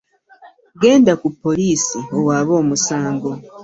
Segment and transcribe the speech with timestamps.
[0.81, 3.31] Genda ku poliisi owaabe omusango.